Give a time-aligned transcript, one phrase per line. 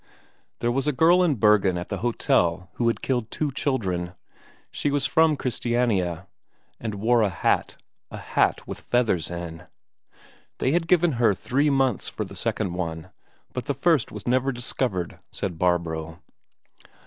[0.61, 4.15] There was a girl in Bergen at the hotel who had killed two children;
[4.71, 6.25] she was from Christiania,
[6.79, 7.75] and wore a hat
[8.09, 9.67] a hat with feathers in.
[10.57, 13.11] They had given her three months for the second one,
[13.53, 16.19] but the first was never discovered, said Barbro.